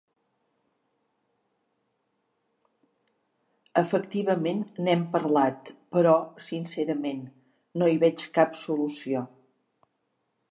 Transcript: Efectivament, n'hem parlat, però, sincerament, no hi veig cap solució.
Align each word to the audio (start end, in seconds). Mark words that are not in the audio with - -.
Efectivament, 3.81 4.65
n'hem 4.87 5.03
parlat, 5.17 5.71
però, 5.97 6.15
sincerament, 6.47 7.21
no 7.83 7.91
hi 7.93 8.01
veig 8.05 8.25
cap 8.39 8.57
solució. 8.65 9.23